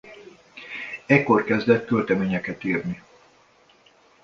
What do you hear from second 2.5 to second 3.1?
írni.